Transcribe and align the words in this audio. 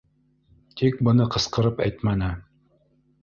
Тик 0.81 1.03
быны 1.09 1.27
ҡысҡырып 1.35 1.85
әйтмәне. 1.87 2.31